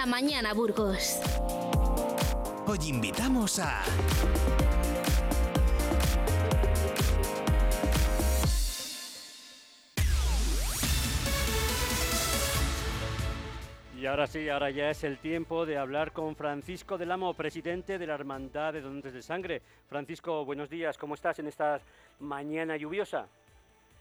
[0.00, 1.20] la mañana Burgos.
[2.66, 3.82] Hoy invitamos a...
[13.94, 17.98] Y ahora sí, ahora ya es el tiempo de hablar con Francisco del Amo, presidente
[17.98, 19.60] de la Hermandad de Donantes de Sangre.
[19.86, 21.78] Francisco, buenos días, ¿cómo estás en esta
[22.20, 23.28] mañana lluviosa?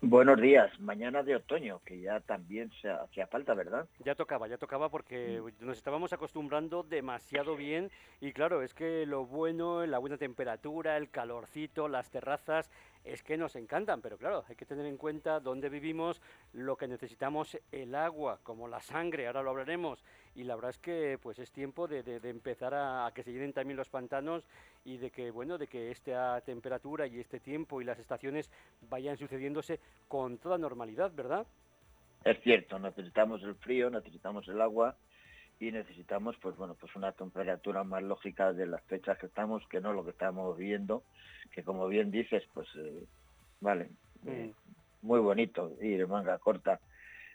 [0.01, 3.85] Buenos días, mañana de otoño, que ya también se hacía falta, ¿verdad?
[3.99, 5.65] Ya tocaba, ya tocaba porque Mm.
[5.65, 11.09] nos estábamos acostumbrando demasiado bien y claro, es que lo bueno, la buena temperatura, el
[11.09, 12.71] calorcito, las terrazas,
[13.03, 16.21] es que nos encantan, pero claro, hay que tener en cuenta dónde vivimos,
[16.53, 20.03] lo que necesitamos, el agua, como la sangre, ahora lo hablaremos,
[20.35, 23.53] y la verdad es que pues es tiempo de, empezar a, a que se llenen
[23.53, 24.43] también los pantanos
[24.85, 28.49] y de que bueno, de que esta temperatura y este tiempo y las estaciones
[28.89, 31.45] vayan sucediéndose con toda normalidad, ¿verdad?
[32.23, 34.95] Es cierto, necesitamos el frío, necesitamos el agua
[35.59, 39.81] y necesitamos, pues bueno, pues una temperatura más lógica de las fechas que estamos, que
[39.81, 41.03] no lo que estamos viviendo,
[41.51, 43.03] que como bien dices, pues eh,
[43.59, 43.89] vale,
[44.25, 44.53] eh,
[45.01, 46.79] muy bonito ir en manga corta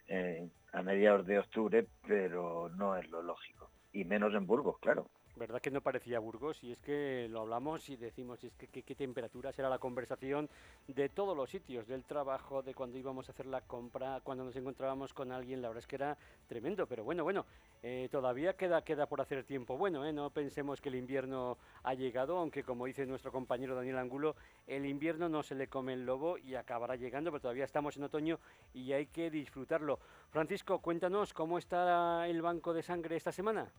[0.09, 5.11] eh, a mediados de octubre, pero no es lo lógico, y menos en Burgos, claro.
[5.37, 6.63] ¿Verdad que no parecía Burgos?
[6.63, 9.79] Y es que lo hablamos y decimos, y es que qué, qué temperatura será la
[9.79, 10.49] conversación
[10.87, 14.55] de todos los sitios, del trabajo, de cuando íbamos a hacer la compra, cuando nos
[14.55, 17.47] encontrábamos con alguien, la verdad es que era tremendo, pero bueno, bueno,
[17.83, 20.13] eh, todavía queda, queda por hacer tiempo bueno, ¿eh?
[20.13, 24.37] no pensemos que el invierno ha llegado, aunque como dice nuestro compañero Daniel Angulo,
[24.69, 28.05] el invierno no se le come el lobo y acabará llegando, pero todavía estamos en
[28.05, 28.39] otoño
[28.73, 29.99] y hay que disfrutarlo.
[30.31, 33.73] Francisco, cuéntanos cómo está el banco de sangre esta semana.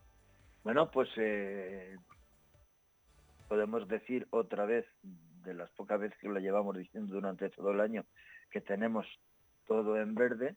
[0.65, 1.95] Bueno, pues eh,
[3.47, 7.81] podemos decir otra vez, de las pocas veces que lo llevamos diciendo durante todo el
[7.81, 8.03] año,
[8.49, 9.05] que tenemos
[9.67, 10.55] todo en verde.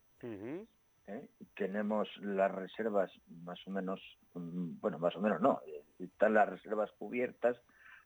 [1.09, 1.29] ¿eh?
[1.55, 3.13] tenemos las reservas
[3.45, 4.01] más o menos,
[4.33, 7.59] mm, bueno, más o menos no, eh, están las reservas cubiertas,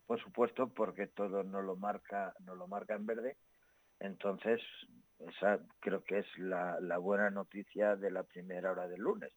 [0.05, 3.37] por supuesto, porque todo no lo marca, no lo marca en verde.
[4.01, 4.61] Entonces,
[5.21, 9.33] esa creo que es la, la buena noticia de la primera hora del lunes.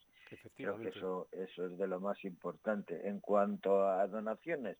[0.56, 3.08] Creo que eso, eso es de lo más importante.
[3.08, 4.78] En cuanto a donaciones,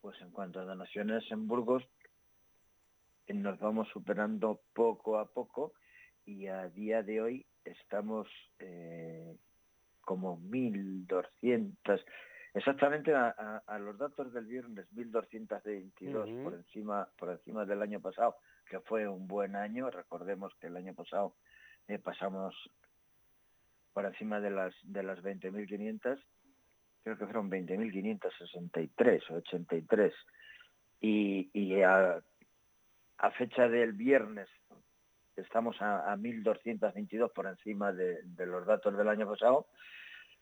[0.00, 1.82] pues en cuanto a donaciones en Burgos,
[3.26, 5.74] eh, nos vamos superando poco a poco
[6.24, 9.36] y a día de hoy estamos eh,
[10.02, 12.04] como 1.200,
[12.54, 16.42] exactamente a, a- a los datos del viernes, 1.222 Ujú.
[16.44, 18.36] por encima por encima del año pasado,
[18.68, 19.90] que fue un buen año.
[19.90, 21.36] Recordemos que el año pasado
[21.88, 22.54] eh, pasamos
[23.96, 26.22] por encima de las de las 20.500,
[27.02, 30.12] creo que fueron 20.563 o 83.
[31.00, 32.22] Y, y a,
[33.38, 34.50] fecha del viernes
[35.34, 39.66] estamos a, a 1.222 por encima de, de los datos del año pasado.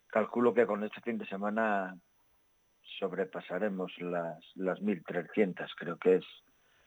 [0.09, 1.97] Calculo que con este fin de semana
[2.99, 6.25] sobrepasaremos las, las 1.300, creo que es.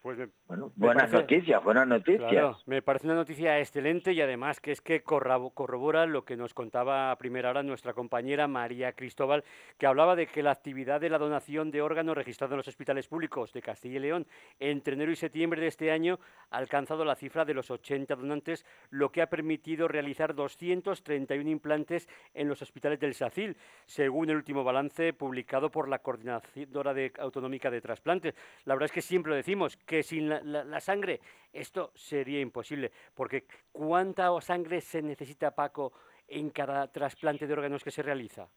[0.07, 2.29] Pues me- Bueno, Me buenas parece- noticias, buenas noticias.
[2.31, 6.53] Claro, me parece una noticia excelente y además que es que corrobora lo que nos
[6.53, 9.44] contaba a primera hora nuestra compañera María Cristóbal,
[9.78, 13.09] que hablaba de que la actividad de la donación de órganos registrada en los hospitales
[13.09, 14.25] públicos de Castilla y León
[14.62, 18.66] entre enero y septiembre de este año ha alcanzado la cifra de los 80 donantes,
[18.89, 24.63] lo que ha permitido realizar 231 implantes en los hospitales del SACIL, según el último
[24.63, 28.34] balance publicado por la Coordinadora de- Autonómica de Trasplantes.
[28.63, 31.19] La verdad es que siempre lo decimos, que sin la, la- sangre
[31.51, 35.93] esto sería imposible, porque ¿cuánta sangre se necesita, Paco,
[36.27, 38.49] en cada trasplante de órganos que se realiza?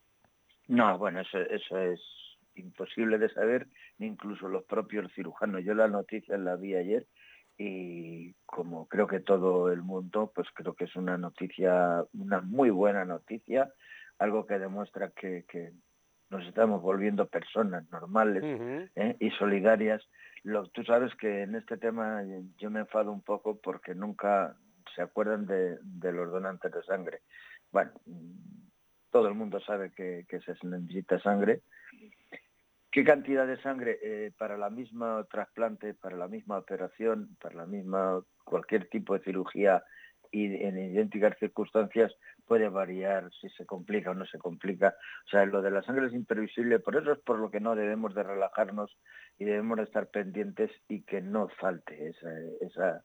[0.68, 2.00] No, bueno, eso, eso es
[2.54, 3.68] imposible de saber,
[3.98, 5.64] incluso los propios cirujanos.
[5.64, 7.06] Yo la noticia la vi ayer
[7.58, 12.70] y como creo que todo el mundo, pues creo que es una noticia, una muy
[12.70, 13.72] buena noticia,
[14.18, 15.44] algo que demuestra que
[16.30, 18.42] nos estamos volviendo personas normales.
[18.94, 19.16] ¿eh?
[19.18, 20.02] y solidarias.
[20.42, 22.22] Lo, tú sabes que en este tema
[22.56, 24.56] yo me enfado un poco porque nunca
[24.94, 27.20] se acuerdan de, de los donantes de sangre.
[27.70, 27.92] Bueno,
[29.10, 31.62] todo el mundo sabe que, que se necesita sangre.
[32.90, 37.66] ¿Qué cantidad de sangre eh, para la misma trasplante, para la misma operación, para la
[37.66, 39.84] misma cualquier tipo de cirugía
[40.30, 42.12] y en idénticas circunstancias
[42.46, 44.94] puede variar si se complica o no se complica.
[45.26, 47.74] O sea, lo de la sangre es imprevisible, por eso es por lo que no
[47.74, 48.96] debemos de relajarnos
[49.38, 52.30] y debemos de estar pendientes y que no falte esa,
[52.60, 53.04] esa,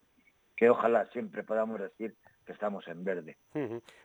[0.55, 3.37] que ojalá siempre podamos decir que estamos en verde.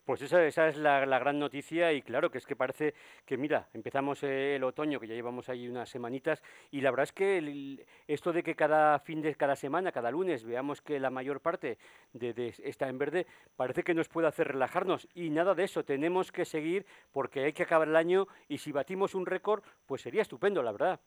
[0.05, 2.95] Pues esa, esa es la, gran noticia y claro que es que parece
[3.25, 7.13] que, mira, empezamos el otoño, que ya llevamos ahí unas semanitas, y la verdad es
[7.13, 11.41] que esto de que cada fin de cada semana, cada lunes, veamos que la mayor
[11.41, 11.79] parte
[12.13, 13.27] de, está en verde,
[13.57, 17.53] parece que nos puede hacer relajarnos y nada de eso, tenemos que seguir porque hay
[17.53, 21.01] que acabar el año y si batimos un récord, pues sería estupendo, la verdad.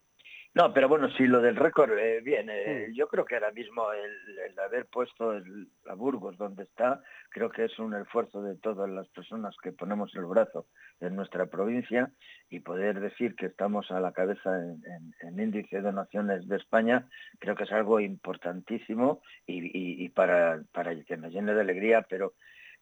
[0.56, 3.92] No, pero bueno, sí, lo del récord, eh, bien, eh, yo creo que ahora mismo
[3.92, 8.88] el, haber puesto el, a Burgos donde está, creo que es un esfuerzo de todas
[8.88, 10.68] las personas que ponemos el brazo
[11.00, 12.12] en nuestra provincia
[12.52, 17.10] y poder decir que estamos a la cabeza en, índice de donaciones de España,
[17.40, 22.34] creo que es algo importantísimo y, para, para que nos llene de alegría, pero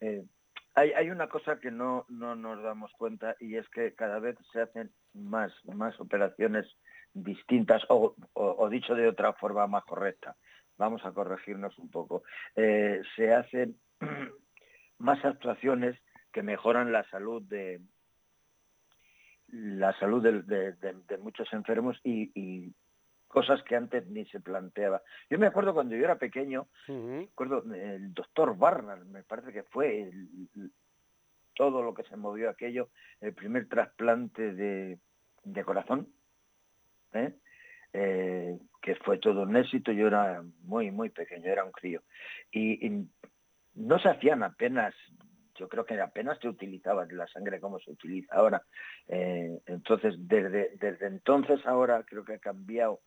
[0.02, 0.26] eh,
[0.76, 4.38] hay, hay, una cosa que no, no nos damos cuenta y es que cada vez
[4.52, 6.66] se hacen más, más operaciones
[7.14, 8.16] distintas o,
[8.70, 10.36] dicho de otra forma más correcta.
[10.78, 12.24] Vamos a corregirnos un poco.
[12.56, 13.78] Eh, se hacen
[14.98, 16.00] más actuaciones
[16.32, 17.82] que mejoran la salud de
[19.48, 22.74] la salud de, muchos enfermos y,
[23.32, 25.02] cosas que antes ni se planteaba.
[25.30, 26.68] Yo me acuerdo cuando yo era pequeño,
[27.32, 30.12] acuerdo el doctor Barnard, me parece que fue
[31.56, 32.90] todo lo que se movió aquello,
[33.22, 35.00] el primer trasplante de,
[35.44, 36.08] de corazón,
[37.14, 37.34] ¿eh?
[37.94, 42.02] Eh, que fue todo un éxito, yo era muy, muy pequeño, era un crío.
[42.52, 43.06] Y,
[43.74, 44.94] no se hacían apenas,
[45.56, 48.64] yo creo que apenas se utilizaba la sangre como se utiliza ahora.
[49.08, 53.00] Eh, entonces, desde, desde entonces ahora creo que ha cambiado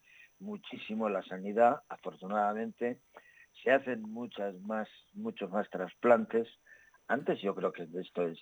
[0.44, 3.00] muchísimo la sanidad, afortunadamente.
[3.62, 6.48] Se hacen muchas más, muchos más trasplantes.
[7.08, 8.38] Antes yo creo que esto es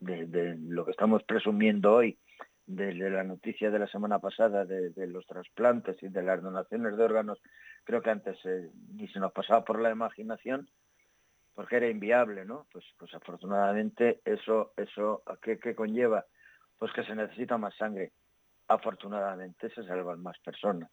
[0.00, 2.18] de lo que estamos presumiendo hoy,
[2.66, 7.04] desde la noticia de la semana pasada de, los trasplantes y de las donaciones de
[7.04, 7.40] órganos,
[7.84, 10.68] creo que antes eh, ni se nos pasaba por la imaginación
[11.54, 12.66] porque era inviable, ¿no?
[12.72, 16.24] Pues, pues afortunadamente eso, eso ¿qué, ¿qué, conlleva?
[16.78, 18.12] Pues que se necesita más sangre.
[18.68, 20.90] Afortunadamente se salvan más personas.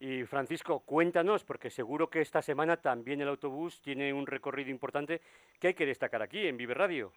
[0.00, 5.20] Y Francisco, cuéntanos, porque seguro que esta semana también el autobús tiene un recorrido importante
[5.60, 7.12] que hay que destacar aquí en Vive Radio.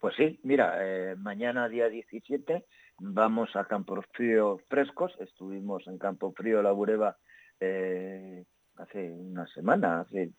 [0.00, 2.64] Pues sí, mira, eh, mañana día 17
[3.00, 5.14] vamos a Campo Frío Frescos.
[5.20, 7.18] Estuvimos en Campo Frío La Bureba
[7.60, 8.44] eh,
[8.76, 10.30] hace una semana, hace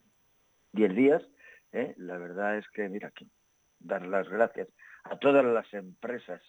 [0.73, 1.21] 10 días.
[1.73, 1.93] Eh.
[1.97, 3.29] La verdad es que, mira, aquí,
[3.79, 4.67] dar las gracias
[5.03, 6.41] a todas las empresas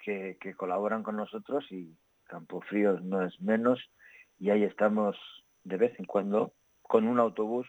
[0.00, 3.78] que, colaboran con nosotros y Campo Frío no es menos.
[4.42, 5.16] Y ahí estamos
[5.62, 6.52] de vez en cuando
[6.82, 7.68] con un autobús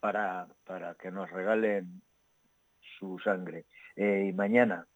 [0.00, 2.00] para, para que nos regalen
[2.98, 3.66] su sangre.
[3.94, 4.86] Eh, y mañana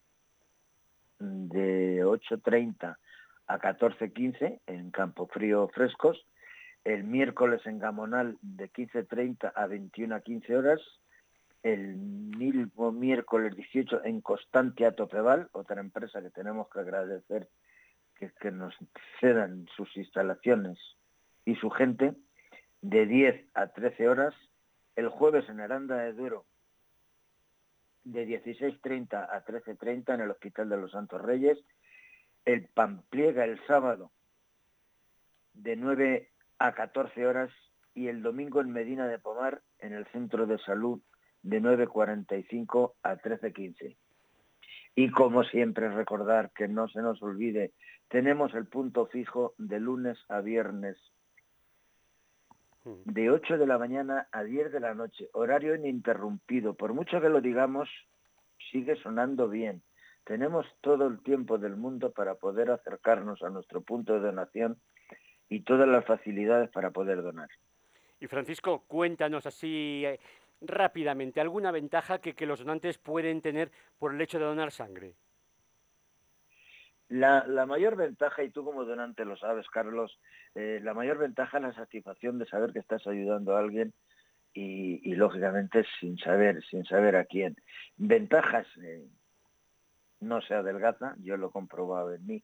[1.18, 2.96] de 8.30
[3.46, 6.26] a 14.15 en Campo Frío Frescos,
[6.82, 10.80] el miércoles en Gamonal de 15.30 a 21.15 horas,
[11.62, 17.50] el mismo miércoles 18 en Constantia Topeval, otra empresa que tenemos que agradecer
[18.22, 18.74] que, que nos
[19.20, 20.78] cedan sus instalaciones
[21.44, 22.14] y su gente,
[22.80, 24.34] de 10 a 13 horas,
[24.94, 26.44] el jueves en Aranda de Duero
[28.04, 31.58] de 16.30 a 13.30 en el Hospital de los Santos Reyes,
[32.44, 34.10] el Pampliega el sábado
[35.54, 37.50] de 9 a 14 horas
[37.94, 41.00] y el domingo en Medina de Pomar en el Centro de Salud
[41.42, 43.96] de 9.45 a 13.15.
[44.94, 47.72] Y como siempre recordar que no se nos olvide,
[48.08, 50.98] tenemos el punto fijo de lunes a viernes
[52.84, 56.74] de 8 de la mañana a 10 de la noche, horario ininterrumpido.
[56.74, 57.88] Por mucho que lo digamos,
[58.70, 59.82] sigue sonando bien.
[60.24, 64.78] Tenemos todo el tiempo del mundo para poder acercarnos a nuestro punto de donación
[65.48, 67.48] y todas las facilidades para poder donar.
[68.20, 70.20] Y Francisco, cuéntanos así eh,
[70.62, 75.14] rápidamente, ¿alguna ventaja que, que los donantes pueden tener por el hecho de donar sangre?
[77.12, 80.18] La, mayor ventaja, y tú como donante lo sabes, Carlos,
[80.54, 83.92] eh, la mayor ventaja es la satisfacción de saber que estás ayudando a alguien
[84.54, 87.54] y, lógicamente sin saber, sin saber a quién.
[87.98, 89.06] Ventajas, eh,
[90.20, 92.42] no se adelgaza, yo lo he comprobado en mí.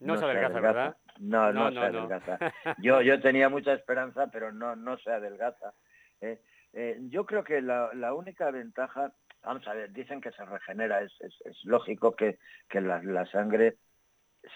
[0.00, 0.96] No, se adelgaza, ¿verdad?
[1.20, 2.38] No, no, se adelgaza.
[2.78, 5.74] Yo, yo tenía mucha esperanza, pero no, no se adelgaza.
[6.20, 6.40] Eh,
[6.72, 11.12] yo creo que la, la única ventaja, vamos a ver, dicen que se regenera, es,
[11.20, 13.76] es, lógico que, que la, la, sangre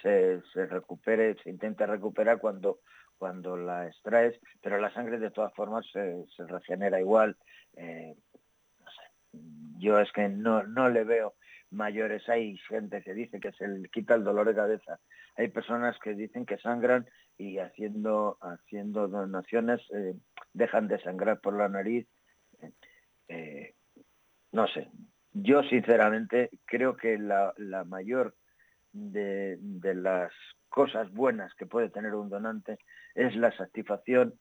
[0.03, 2.81] se, se recupere, se intenta recuperar cuando,
[3.19, 7.37] cuando la extraes, pero la sangre de todas formas se, se regenera igual.
[7.77, 8.15] Eh,
[8.81, 9.39] no sé.
[9.79, 11.35] Yo es que no, no le veo
[11.73, 12.29] mayores.
[12.29, 14.99] Hay gente que dice que se le quita el dolor de cabeza.
[15.37, 17.07] Hay personas que dicen que sangran
[17.39, 20.15] y haciendo, haciendo donaciones eh,
[20.53, 22.07] dejan de sangrar por la nariz.
[23.29, 23.75] Eh,
[24.53, 24.91] no sé,
[25.33, 27.55] yo sinceramente creo que la,
[27.87, 28.35] mayor
[28.93, 30.33] de, de, las
[30.69, 32.79] cosas buenas que puede tener un donante
[33.15, 34.35] es la satisfacción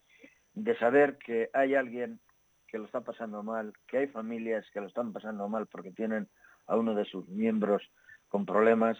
[0.53, 2.19] de saber que hay alguien
[2.67, 6.27] que lo está pasando mal, que hay familias que lo están pasando mal porque tienen
[6.67, 7.81] a uno de sus miembros
[8.29, 8.97] con problemas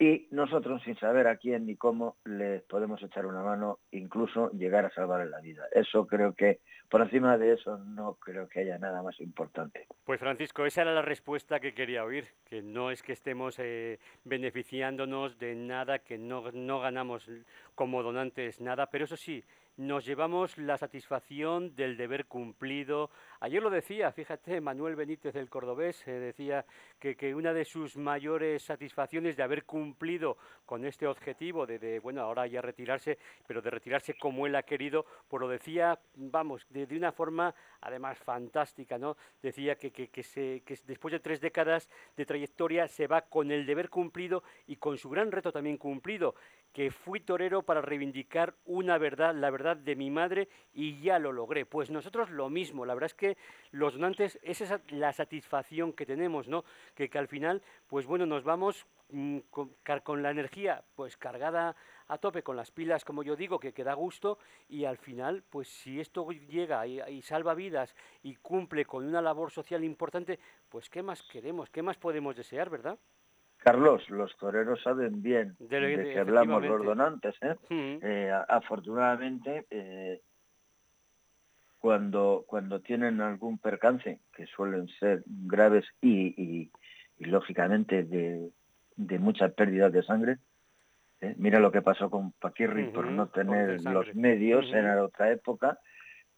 [0.00, 4.86] y nosotros sin saber a quién ni cómo le podemos echar una mano, incluso llegar
[4.86, 5.64] a salvar la vida.
[5.72, 9.86] Eso creo que, por encima de eso, no creo que haya nada más importante.
[10.04, 13.98] Pues Francisco, esa era la respuesta que quería oír, que no es que estemos eh,
[14.24, 17.30] beneficiándonos de nada, que no, no ganamos
[17.74, 19.44] como donantes nada, pero eso sí,
[19.80, 23.08] nos llevamos la satisfacción del deber cumplido.
[23.40, 26.66] Ayer lo decía, fíjate, Manuel Benítez del Cordobés eh, decía
[26.98, 32.20] que, que, una de sus mayores satisfacciones de haber cumplido con este objetivo de, bueno,
[32.20, 36.86] ahora ya retirarse, pero de retirarse como él ha querido, pues lo decía, vamos, de,
[36.94, 39.16] una forma además fantástica, ¿no?
[39.42, 43.64] Decía que, que, se, que después de tres décadas de trayectoria se va con el
[43.64, 46.34] deber cumplido y con su gran reto también cumplido,
[46.72, 51.32] que fui torero para reivindicar una verdad, la verdad de mi madre y ya lo
[51.32, 51.66] logré.
[51.66, 53.36] Pues nosotros lo mismo, la verdad es que
[53.72, 56.64] los donantes, esa es la satisfacción que tenemos, ¿no?
[56.94, 61.74] Que, que al final, pues bueno, nos vamos mm, con, la energía pues cargada
[62.06, 65.42] a tope, con las pilas, como yo digo, que, queda da gusto y al final,
[65.48, 70.88] pues si esto llega y salva vidas y cumple con una labor social importante, pues
[70.88, 71.70] ¿qué más queremos?
[71.70, 72.98] ¿Qué más podemos desear, verdad?
[73.60, 77.34] Carlos, los toreros saben bien de, que hablamos los donantes.
[77.42, 77.56] ¿eh?
[78.02, 80.22] eh afortunadamente, eh,
[81.78, 86.70] cuando, cuando tienen algún percance, que suelen ser graves y,
[87.18, 88.48] lógicamente de,
[88.96, 90.38] de mucha pérdida de sangre,
[91.36, 95.78] mira lo que pasó con Paquirri por no tener los medios en otra época,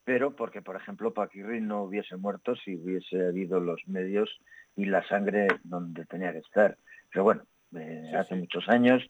[0.04, 4.40] pero porque, por ejemplo, Paquirri no hubiese muerto si hubiese habido los medios
[4.76, 6.76] y la sangre donde tenía que estar.
[7.10, 7.42] Pero bueno,
[7.76, 9.02] eh, hace muchos años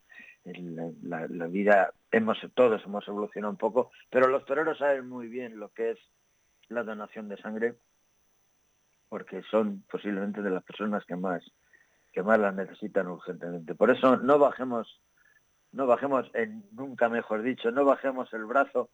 [1.03, 5.69] la, vida, hemos todos hemos evolucionado un poco, pero los toreros saben muy bien lo
[5.71, 5.99] que es
[6.69, 7.75] la donación de sangre,
[9.09, 11.45] porque son posiblemente de las personas que más
[12.13, 13.75] que más la necesitan urgentemente.
[13.75, 15.01] Por eso no bajemos,
[15.73, 18.91] no bajemos, en, nunca mejor dicho, no bajemos el brazo,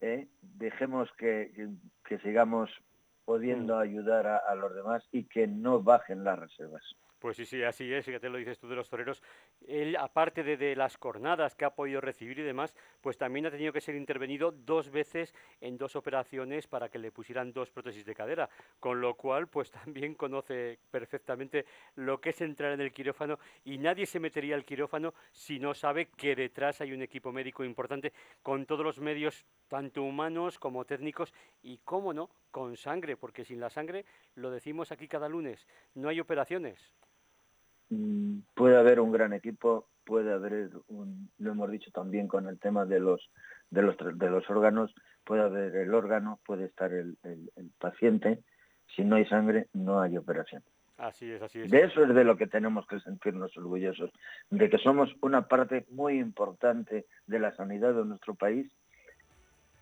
[0.00, 0.28] ¿eh?
[0.40, 1.52] dejemos que,
[2.04, 2.70] que, sigamos
[3.24, 3.78] pudiendo mm.
[3.78, 6.82] ayudar a los demás y que no bajen las reservas.
[7.20, 9.22] Pues sí, sí, así es, fíjate lo dices tú de los toreros.
[9.68, 13.74] Él, aparte de, las cornadas que ha podido recibir y demás, pues también ha tenido
[13.74, 18.14] que ser intervenido dos veces en dos operaciones para que le pusieran dos prótesis de
[18.14, 18.48] cadera,
[18.78, 23.76] con lo cual pues también conoce perfectamente lo que es entrar en el quirófano y
[23.76, 28.14] nadie se metería al quirófano si no sabe que detrás hay un equipo médico importante
[28.42, 33.60] con todos los medios, tanto humanos como técnicos y, cómo no, con sangre, porque sin
[33.60, 36.90] la sangre, lo decimos aquí cada lunes, no hay operaciones.
[37.90, 42.58] Mm, puede haber un gran equipo, puede haber, un, lo hemos dicho también con el
[42.58, 43.30] tema de los,
[43.70, 44.94] de los, de los órganos,
[45.24, 47.16] puede haber el órgano, puede estar el,
[47.78, 48.42] paciente,
[48.94, 50.62] si no hay sangre no hay operación.
[50.98, 51.70] Así es, así es.
[51.70, 54.10] De eso es de lo que tenemos que sentirnos orgullosos,
[54.50, 58.70] de que somos una parte muy importante de la sanidad de nuestro país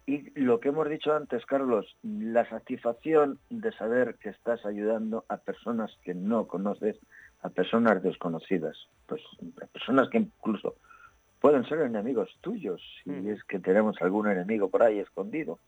[0.09, 5.37] y lo que hemos dicho antes, Carlos, la satisfacción de saber que estás ayudando a
[5.37, 6.97] personas que no conoces,
[7.42, 8.76] a personas desconocidas,
[9.07, 9.23] pues
[9.62, 10.76] a personas que incluso
[11.40, 13.28] pueden ser enemigos tuyos, si mm.
[13.28, 15.59] es que tenemos algún enemigo por ahí escondido,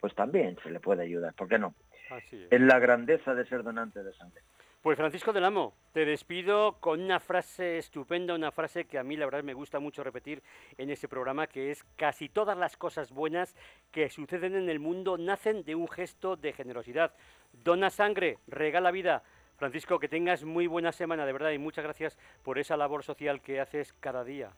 [0.00, 1.74] pues también se le puede ayudar, ¿por qué no?
[2.10, 2.60] Así es.
[2.60, 4.42] la grandeza de ser donante de sangre.
[4.82, 9.16] Pues Francisco del Amo, te despido con una frase estupenda, una frase que a mí
[9.16, 10.42] la verdad me gusta mucho repetir
[10.76, 13.54] en este programa, que es casi todas las cosas buenas
[13.92, 17.14] que suceden en el mundo nacen de un gesto de generosidad.
[17.52, 19.22] Dona sangre, regala vida.
[19.62, 23.40] Francisco, que tengas muy buena semana, de verdad, y muchas gracias por esa labor social
[23.40, 24.50] que haces cada día.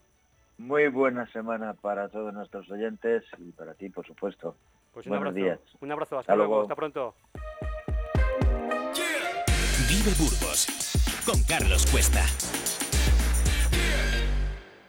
[0.56, 4.56] Muy buena semana para todos nuestros oyentes y para ti, por supuesto.
[4.94, 5.44] Pues un Buenos abrazo.
[5.44, 5.58] días.
[5.82, 6.62] Un abrazo, hasta, luego.
[6.62, 7.14] hasta pronto.
[9.90, 10.66] Vive Burgos
[11.26, 12.22] con Carlos Cuesta.